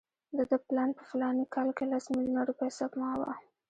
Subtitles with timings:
[0.37, 3.31] د ده پلان په فلاني کال کې لس میلیونه روپۍ سپما وه.